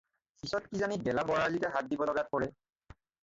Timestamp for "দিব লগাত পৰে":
1.93-2.51